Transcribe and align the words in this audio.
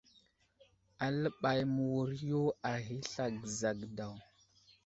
Aləɓay 1.05 1.59
məwuro 1.73 2.41
aghi 2.71 2.97
asla 3.05 3.25
gəza 3.41 3.69
daw. 3.97 4.15